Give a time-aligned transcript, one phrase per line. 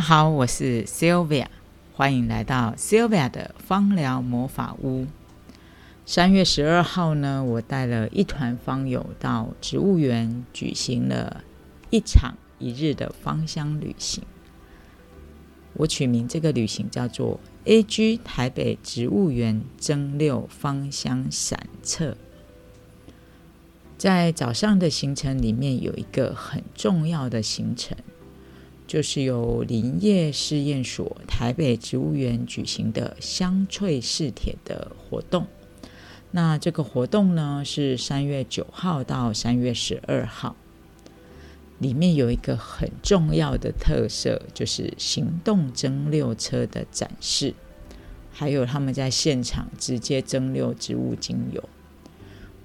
[0.00, 1.44] 家好，我是 Sylvia，
[1.92, 5.06] 欢迎来到 Sylvia 的芳疗魔法屋。
[6.06, 11.44] 三月十二号呢，我带了一团芳友到植物园举行了
[11.90, 14.24] 一场一日的芳香旅行。
[15.74, 22.16] 我取名这个旅行叫做 A.G 台北植物园蒸馏芳香散策。
[23.98, 27.94] 在早上的行程里面，有一个很重要的行程。
[28.90, 35.46] 就是由林业试验所台北植物园举行的香脆试铁的活动。
[36.32, 40.56] 那这个活动呢是三月九号到三月十二号，
[41.78, 47.54] 里面有一个很重要的特色，就是行动蒸馏车的展示，
[48.32, 51.62] 还有他们在现场直接蒸馏植物精油。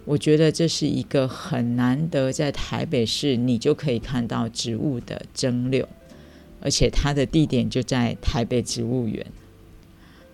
[0.05, 5.85] 我觉得这是一个很难得在台北市你就可以看到植物的蒸馏。
[6.61, 9.25] 而且它的地点就在台北植物园，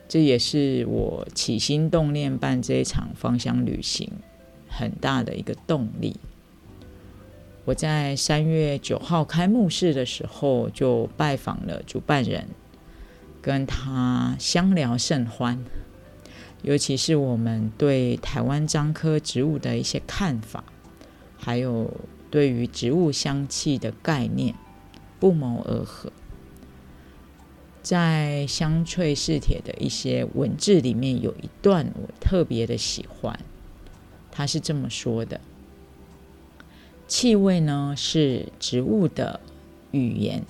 [0.07, 4.09] 这也是我起心动念办这一场芳香旅行
[4.67, 6.15] 很大的一个动力。
[7.65, 12.47] 我在三月九号开幕式的时候就拜访了主办人，
[13.41, 15.63] 跟他相聊甚欢，
[16.63, 20.63] 尤其是我们对台湾樟科植物的一些看法，
[21.37, 21.91] 还有
[22.31, 24.55] 对于植物香气的概念
[25.21, 26.11] 不谋而合。
[27.81, 33.39] 在香脆似铁的一些文字里面，有一段我特别的喜欢。
[34.31, 35.39] 他是这么说的
[37.07, 39.39] ：“气味呢是植物的
[39.91, 40.43] 语言，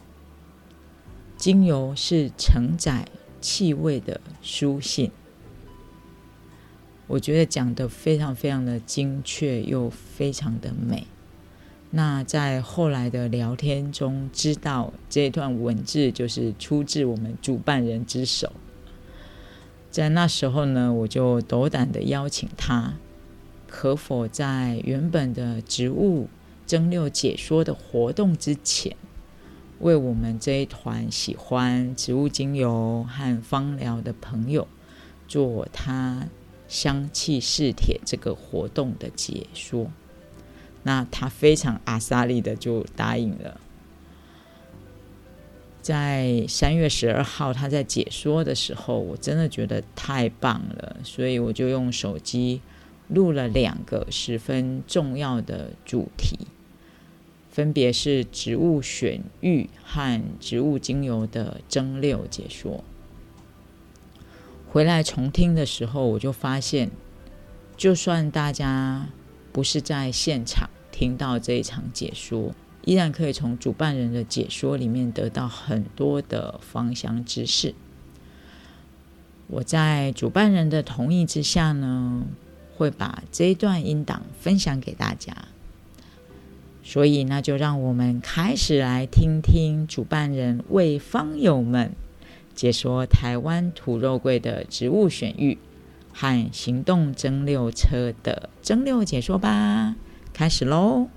[1.38, 3.08] 精油是承载
[3.40, 5.12] 气味的书信。”
[7.08, 11.08] 我觉得讲的非常非常的精确，又非常的美。
[11.94, 18.54] 那在后来的聊天中，知道这段文字就是出自我们主办人之手。
[19.90, 22.94] 在那时候呢，我就斗胆的邀请他，
[23.68, 26.30] 可否在原本的植物
[26.66, 28.96] 蒸馏解说的活动之前，
[29.80, 34.66] 为我们这一团喜欢植物精油和芳疗的朋友，
[35.28, 36.26] 做他
[36.70, 39.92] 香气试铁这个活动的解说。
[40.84, 43.60] 那他非常阿萨利的就答应了。
[45.82, 52.62] 在三月十二号，他在解说的时候，我真的觉得太棒了，所以我就用手机
[53.08, 56.48] 录了两个十分重要的主题，
[57.50, 62.84] 分别是植物选育和植物精油的蒸馏解说。
[64.70, 66.92] 回来重听的时候，我就发现，
[67.76, 69.08] 就算大家。
[69.52, 72.54] 不是在现场听到这一场解说，
[72.86, 77.74] 依然可以从主办人的解说里面得到很多的芳香知识。
[79.48, 82.24] 我在主办人的同意之下呢，
[82.76, 85.36] 会把这一段音档分享给大家。
[86.84, 91.92] 所以，那就让我们开始来听听主办人为方友们
[92.56, 95.58] 解说台湾土肉桂的植物选育。
[96.14, 99.96] 和行动蒸馏车的蒸馏解说吧，
[100.34, 101.08] 开始喽！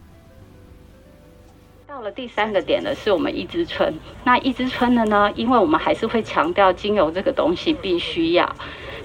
[1.86, 3.94] 到了第三个点呢，是我们一枝春。
[4.24, 8.56] 那一枝春的呢，因为我们还是会强调精油这个东西必须要，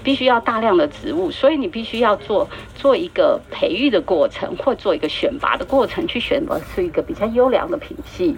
[0.02, 8.36] 必须要大量的植物，所以你必须要做做一个培育的过程，或做一个选拔的过程，去选择是一个比较优良的品系。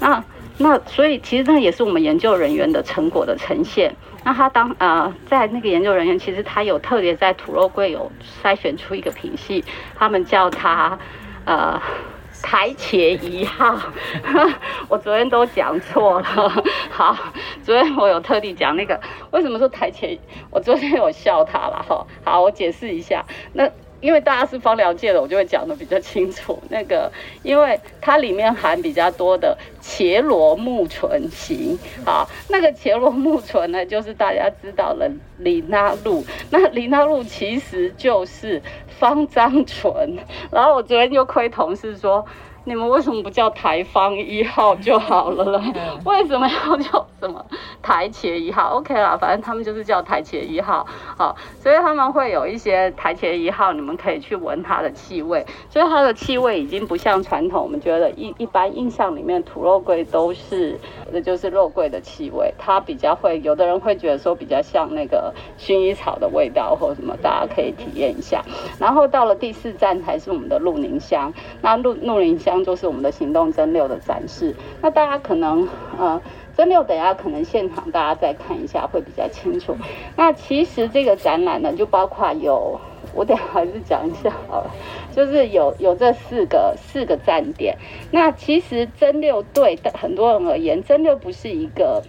[0.00, 0.24] 那
[0.62, 3.96] 那所以其实那也是我们研究人员的成果的呈现。
[4.22, 8.12] 那他当呃，在那个研究人员，其实他有特别在土肉桂有
[8.42, 9.64] 筛选出一个品系，
[9.96, 10.98] 他们叫它
[11.46, 11.80] 呃
[12.42, 13.74] 台茄一号。
[14.90, 16.24] 我昨天都讲错了，
[16.92, 17.16] 好，
[17.62, 19.00] 昨天我有特地讲那个
[19.30, 20.18] 为什么说台茄，
[20.50, 22.06] 我昨天有笑他了哈。
[22.22, 23.24] 好，我解释一下，
[23.54, 23.66] 那。
[24.00, 26.58] 因为大家是芳疗界的，我就会讲的比较清楚。
[26.68, 27.10] 那个，
[27.42, 36.24] 因为它里面含比较多的茄罗木醇型，好，那个茄罗木醇呢，就是大家知道了里纳露。
[36.50, 38.62] 那里纳露其实就是
[38.98, 40.16] 芳樟醇。
[40.50, 42.26] 然后我昨天就亏同事说。
[42.70, 45.72] 你们为什么不叫台方一号就好了呢？
[46.04, 47.44] 为什么要叫什么
[47.82, 50.86] 台茄一号？OK 啦，反正他们就是叫台茄一号，
[51.18, 55.44] 好，所以他们会有一些台茄一号，你们可以去闻它的气味。
[55.68, 60.78] 所以它的气味已经不像传统我们觉得一一般印象里面土肉桂都是，
[61.10, 68.44] 那就是肉桂的气味，它比较会，有的人会觉得说比较像那个薰衣草的味道或什么，大家可以体验一下。
[68.78, 74.54] 然后到了第四站才是我们的鹿宁香，那鹿鹿宁就是我们的行动真六的展示。
[74.80, 75.68] 那大家可能
[75.98, 76.20] 呃。
[76.56, 79.74] 真六等下可能现场大家再看一下会比较清楚。
[80.16, 82.78] 那其实这个展览呢，就包括有，
[83.14, 84.70] 我等下还是讲一下好了，
[85.14, 87.78] 就是有有这四个四个站点。
[88.10, 92.02] 那其实真六对很多人而言，蒸馏不是一个。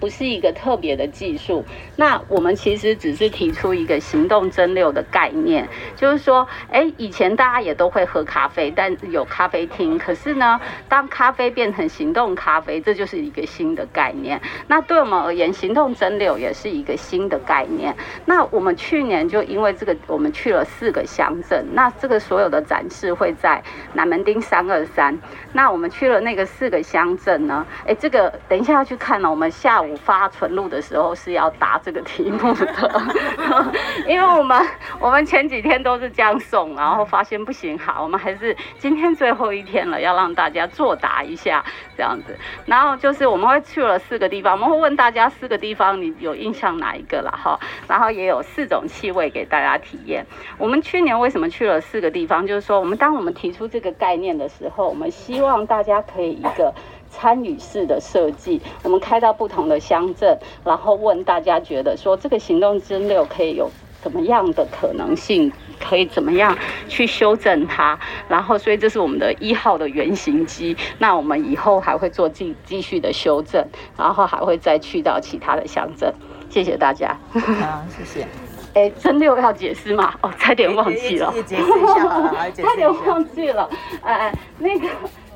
[0.00, 1.62] 不是一个特别的技术，
[1.94, 10.58] 那我们其实只是提出一个行动蒸馏的概念，就是说，哎，以前大家也都会喝咖啡，但有咖啡厅，可是呢，
[10.88, 14.40] 当咖啡变成行动咖啡，这就是一个新的概念。
[14.68, 17.94] 那对我们而言，行动蒸馏也是一个新的概念。
[18.24, 23.62] 那我们去年就因为这个，我们去了四个乡镇，那这个所有的展示会在
[23.92, 25.18] 南门町三二三。
[25.52, 29.89] 那我们去了那个四个乡镇呢，哎，这个等一下要去看了，我们下午。
[29.96, 33.02] 发纯录的时候是要答这个题目的，
[34.06, 34.60] 因为我们
[34.98, 41.64] 我们前几天都是这样送，然后发现不行，好，我们还是今天最后一天了，要让大家作答一下
[41.96, 42.36] 这样子。
[42.66, 47.58] 然后就是我们会去了四个地方，我们会问大家四个地方你有印象哪一个了哈，
[47.88, 50.24] 然后也有四种气味给大家体验。
[50.58, 52.46] 我们去年为什么去了四个地方？
[52.46, 56.74] 就是说我们当我们提出这个概念的时候，我们希望大家可以一个。
[57.20, 63.70] 参与式的设计，我们开到不同的乡镇，然后问大家觉得说这个行动之六可以有
[64.00, 66.56] 怎么样的可能性，可以怎么样
[66.88, 70.74] 去修正它，然后所以这是我们的一号的原型机。
[70.98, 73.62] 那我们以后还会做继继续的修正，
[73.98, 76.10] 然后还会再去到其他的乡镇。
[76.48, 77.14] 谢谢大家。
[77.34, 78.26] 好，谢谢。
[78.72, 80.14] 哎，真六要解释吗？
[80.22, 81.30] 哦，差点忘记了。
[81.44, 82.32] 解释一下，
[82.64, 83.68] 差点忘记了。
[84.00, 84.88] 哎，那个。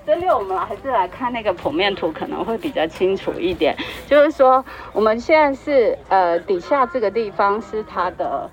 [0.06, 3.74] 这里我们还是来看那个剖面图，可能会比较清楚一点。
[4.06, 4.62] 就是说，
[4.92, 8.50] 我们现在是呃底下这个地方是它的，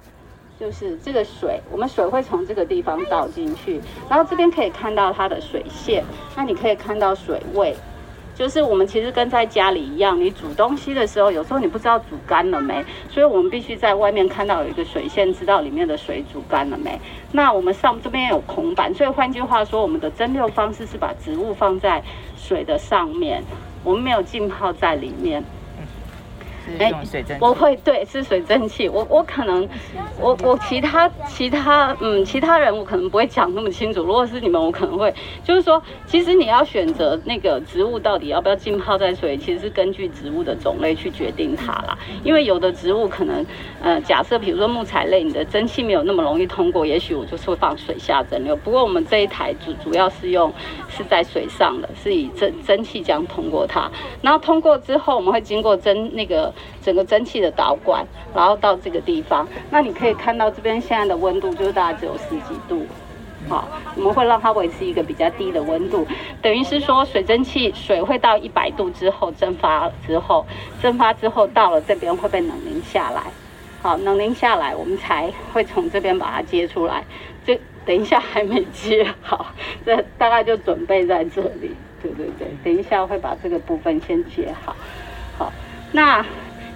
[0.58, 6.06] 就是这个水，我们水会从这个地方倒进去，然后这边可以看到它的水线，
[6.38, 7.76] 那你可以看到水位。
[8.42, 17.00] 就是我们其实跟在家里一样，你煮东西的时候，有时候你不知道煮干了没，所以我们必须在外面看到有一个水线，知道里面的水煮干了没。
[17.32, 22.02] 那我们上这边有孔板，所以换句话说，我们的蒸馏方式是把植物放在
[22.36, 23.44] 水的上面，
[23.84, 25.44] 我们没有浸泡在里面。
[26.80, 26.92] 哎，
[27.40, 29.68] 我会对是水蒸气，我我可能
[30.20, 34.04] 我我其他其他嗯其他人我可能不会讲那么清楚。
[34.04, 35.14] 如果是你们，我可能会
[35.44, 41.98] 就是说，其实你要选择那个植物到底要不要浸泡在水，其实是根据植物的种类去决定它啦。
[42.24, 43.46] 因为有的植物可能
[43.82, 48.56] 呃假设比如说木材类，你的蒸汽没有那么容易通过，也许我就是会放水下蒸馏。
[48.56, 50.52] 不过我们这一台主主要是用
[50.90, 53.90] 是在水上的，是以蒸蒸汽这样通过它，
[54.22, 56.54] 然后通过之后我们会经过蒸那个。
[56.82, 62.86] 整个蒸汽的导管，然后到这个地方，那你可以看到这边现在的温度就是大概只有十几度，
[63.48, 66.08] 好，我们会让它维持一个比较低的温度，
[66.42, 70.46] 等于是说水蒸气水会到一百度之后蒸发之后，
[70.82, 73.22] 蒸发之后到了这边会被冷凝下来，
[73.82, 77.04] 好，冷凝下来我们才会从这边把它接出来，
[77.46, 79.48] 这等一下还没接好，
[79.86, 84.76] 这大概就准备在这里，对对对，等一下会把这个部分先接好，
[85.38, 85.54] 好，
[85.92, 86.26] 那。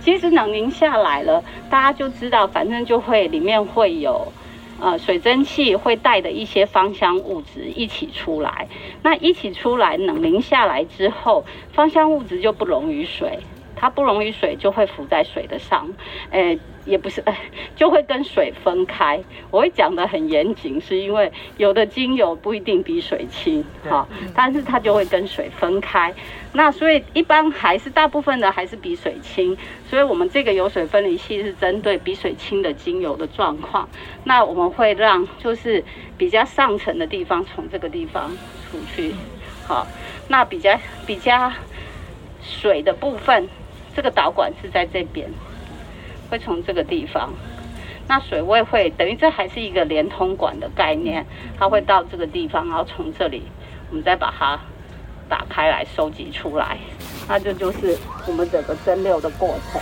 [0.05, 4.31] 其实冷凝下来了，大家就知道，反正就会里面会有，
[4.79, 8.67] 呃，水蒸气会带的一些芳香物质一起出来。
[9.01, 11.43] 那一起出来，冷凝下来之后，
[11.73, 13.39] 芳香物质就不溶于水，
[13.85, 15.87] 它不溶于水就会浮在水的上，
[16.31, 16.57] 诶。
[16.85, 17.23] 也不是，
[17.75, 19.19] 就会跟水分开。
[19.49, 26.13] 我会讲的很严谨，是因为有的精油不一定比水轻，好，但是它就会跟水分开。
[26.53, 29.57] 那所以一般还是大部分的还是比水轻。
[29.89, 33.89] 所以我们这个油水分离器是针对比水轻的精油的状况。
[34.23, 35.83] 那我们会让就是
[36.19, 38.29] 比较上层的地方从这个地方
[38.69, 39.11] 出去，
[39.67, 39.87] 好，
[40.27, 41.51] 那比较比较
[42.43, 43.49] 水的部分，
[43.95, 45.29] 这个导管是在这边。
[46.27, 47.31] 会从这个地方，
[48.07, 51.23] 那水位会等于这还是一个连通管的概念，
[51.55, 53.43] 它会到这个地方，然后从这里
[53.91, 54.59] 我们再把它
[55.29, 56.79] 打开来收集出来，
[57.27, 59.79] 那这就是我们整个蒸馏的过程。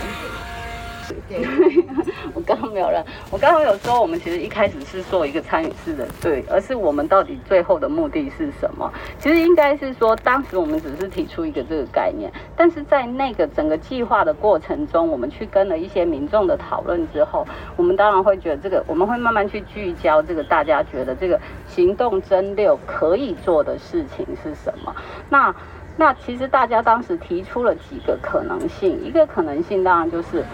[2.34, 3.04] 我刚刚没有了。
[3.30, 8.90] 我刚刚有说，我们其实一开始是做一个参与式的，对，而是我们到底最后的目的是什么？
[9.18, 17.46] 其实应该是说，当时我们只是提出一个这个概念，但是在那个整个计划的过程中，我们去跟了一些民众的讨论之后，
[17.76, 24.94] 我们当然会觉得这个，我们会慢慢去聚焦这个大家觉得这个行动真六可以做的事情是什么？
[25.28, 25.54] 那
[25.96, 30.44] 那其实大家当时提出了几个可能性，一个可能性当然就是。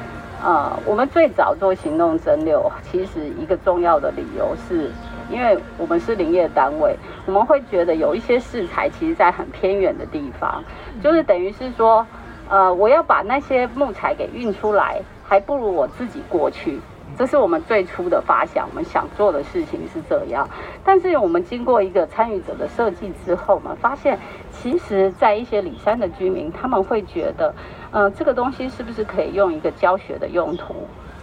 [0.43, 4.91] 呃，我们最早做行动蒸馏，其实一个重要的理由是，
[5.31, 10.65] 因为我们是林业单位，我们会觉得有一些食材其实在很偏远的地方，
[11.03, 12.07] 就是等于是说，
[12.49, 16.81] 呃，我要把那些木材给运出来，还不如我自己过去。
[17.19, 20.49] 这是我们最初的发想，我们想做的事情是这样。
[20.85, 24.19] 但是我们经过一个参与者的设计之后，我们发现，
[24.51, 27.55] 其实，在一些里山的居民，他们会觉得，
[27.91, 30.75] 呃，这个东西是不是可以用一个教学的用途？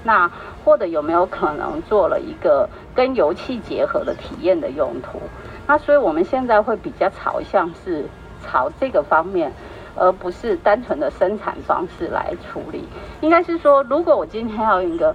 [0.03, 0.31] 那
[0.63, 5.19] 或者有没有可能做了一个跟油气结合的体验的用途？
[5.65, 8.05] 那所以我们现在会比较朝向是
[8.45, 9.51] 朝这个方面，
[9.95, 12.87] 而不是单纯的生产方式来处理。
[13.19, 15.13] 应该是说，如果我今天要用一个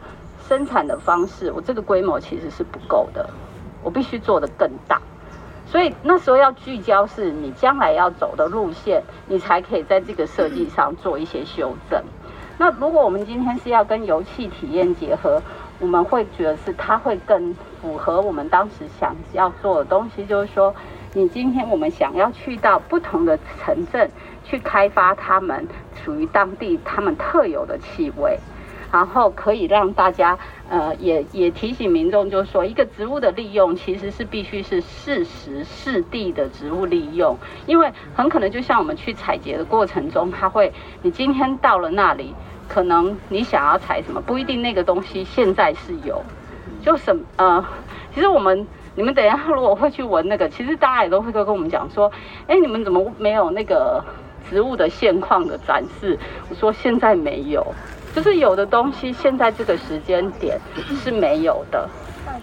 [0.49, 3.29] 生产的方式，我这个规模其实是不够的，
[3.83, 5.01] 我必须做的更大。
[5.67, 12.03] 所以那时候要聚焦是你将来要走的路线，你才可以在这个设计上做一些修正。
[12.59, 15.43] 那如果我们今天是要跟油气体验结合，
[15.81, 20.75] 我们会觉得是它会更符合我们当时想要做的东西，就是说，
[21.15, 24.11] 你今天我们想要去到不同的城镇
[24.45, 25.67] 去开发他们
[26.05, 28.39] 属于当地他们特有的气味。
[28.93, 40.71] 然后可以让大家，呃，也也提醒民众，就是说，一个植物的利用其实是必须是适时适地的植物利用，因为很可能就像我们去采集的过程中，它会，
[41.01, 42.35] 你今天到了那里，
[42.69, 46.23] 可能你想要采什么，不一定那个东西现在是有，
[46.83, 47.65] 就什呃，
[48.15, 52.13] 其实我们你们等一下如果会去闻那个，其实大家也都会跟我们讲说，
[52.47, 54.05] 哎，你们怎么没有那个
[54.51, 56.19] 植物的现况的展示？
[56.51, 57.67] 我说现在没有。
[58.15, 60.61] 就是有的东西现在这个时间点
[61.03, 61.89] 是没有的，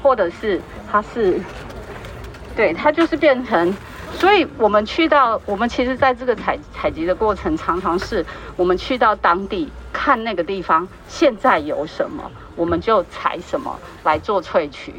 [0.01, 0.59] 或者是
[0.91, 1.39] 它是，
[2.55, 3.73] 对，它就是变成，
[4.13, 14.95] 所以我们去到，我们其实在这个采采集的过程，常常是我们去到当地看那个地方现在有什么，我们就采什么来做萃取。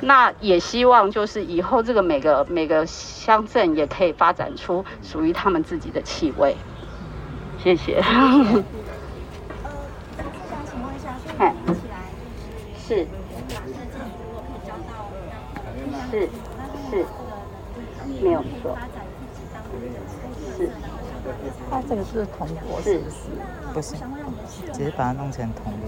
[0.00, 6.54] 那也希望就是以后这个每个每个乡镇也可以发展出属于他们自己的气味。
[7.62, 8.02] 谢谢。
[12.94, 13.06] 是
[16.10, 16.28] 是
[16.90, 17.04] 是是，
[18.22, 18.76] 没有错，
[20.56, 20.70] 是。
[21.70, 23.16] 它这个是铜箔，是不是？
[23.72, 23.94] 不是，
[24.72, 25.86] 只是把它弄成铜的。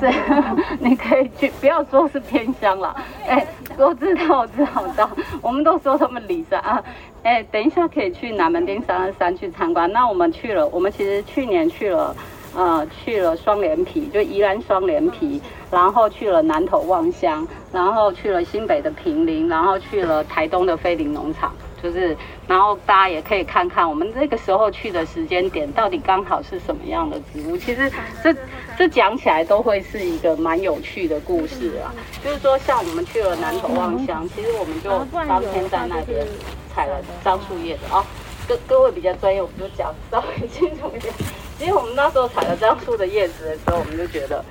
[0.00, 0.02] 是，
[0.80, 2.96] 你可以去，不要说是偏乡了。
[3.26, 3.46] 哎，
[3.76, 5.10] 我知道，我知道，我知道。
[5.42, 6.82] 我们都说他们里山啊。
[7.22, 9.92] 哎，等一下可以去南门町三二三去参观。
[9.92, 12.16] 那我们去了，我们其实去年去了。
[12.56, 15.40] 呃，去了双连皮，就宜兰双连皮，
[15.70, 21.52] 然后去了南投望乡，然后去了新北的平林，然后去了台东的飞林农场，
[21.82, 27.56] 就是，然后大家也可以看看我们那个时候去的时间点到底刚好是什么样的植物。
[27.56, 27.92] 其实
[28.24, 28.34] 这
[28.76, 31.94] 这讲起来都会是一个蛮有趣的故事啊。
[32.24, 34.90] 就是说，像我们去了南投望乡，其实我们就
[35.28, 36.26] 当天在那边
[36.74, 38.04] 采了樟树叶的啊。
[38.48, 41.12] 各各位比较专业，我们就讲稍微 清楚一点。
[41.58, 44.44] 其实我们那时候采了樟树的叶子的时候，我们就觉得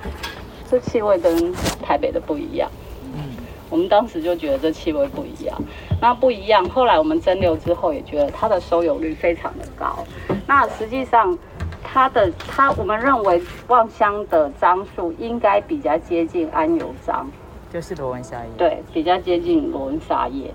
[0.69, 2.69] 这气味跟台北的不一样。
[3.15, 3.23] 嗯，
[3.69, 5.57] 我们当时就觉得这气味不一样。
[6.01, 10.05] 那不一样，后来我们蒸馏之后也觉得它的收油率非常的高。
[10.45, 11.37] 那实际上
[11.81, 17.25] 它的它，我们认为望乡的樟树应该比较接近安油樟，
[17.71, 18.49] 就是罗纹沙叶。
[18.57, 20.53] 对，比较接近罗纹沙叶。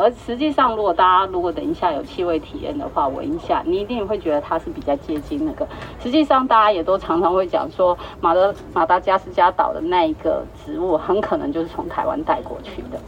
[0.00, 5.68] 而实际上，如果大家如果等一下有气味体验的话，闻一下，你一定会觉得它是比较接近那个。
[6.02, 12.98] 实际上，大家也都常常会讲说，马德马达加斯加岛的那一个植物，很可能就是从台湾带过去的。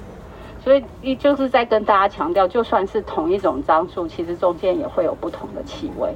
[0.62, 6.14] 所以，一就是在跟大家强调，就算是同一种樟树，其实中间也会有不同的气味。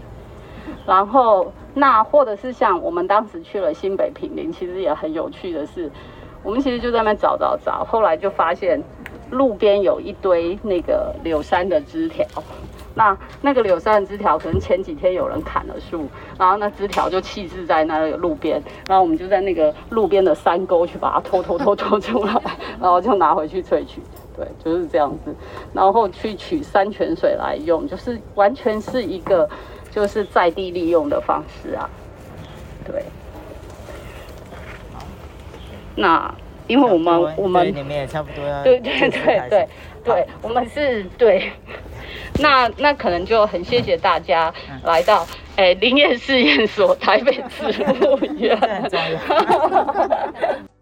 [0.87, 5.91] 然后，那或者是像我们当时去了新北平林，其实也很有趣的是，
[6.43, 8.79] 我们其实就在那找找找，后来就发现。
[9.31, 12.27] 路边有一堆那个柳杉的枝条，
[12.95, 16.07] 那那个柳杉的枝条可能前几天有人砍了树，
[16.39, 22.41] 然后那枝条就弃置在那个路边，然后我们就在那个路边的山沟去把它拖拖拖拖出来，
[22.81, 24.01] 然后就拿回去萃取，
[24.37, 25.35] 对，就是这样子，
[25.73, 29.49] 然后去取山泉水来用，就是完全是一个
[29.91, 31.91] 就是在地利用的方式啊，
[32.87, 33.05] 对，
[35.97, 36.35] 那。
[36.67, 39.69] 因为我们我们你们也差不多要对对对对
[40.05, 41.51] 对，我们是对，
[42.39, 44.53] 那那可能就很谢谢大家
[44.85, 47.67] 来到诶林业试验所台北植
[48.07, 48.57] 物园。